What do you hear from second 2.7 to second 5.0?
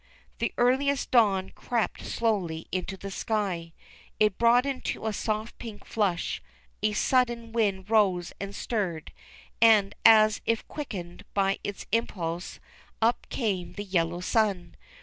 into the sky. It broadened